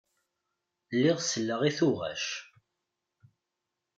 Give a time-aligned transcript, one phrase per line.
[0.95, 2.25] Lliɣ selleɣ i tuɣac.